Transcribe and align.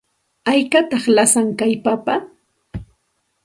¿Haykataq 0.47 1.03
lasan 1.15 1.47
kay 1.59 1.73
papa? 1.85 2.15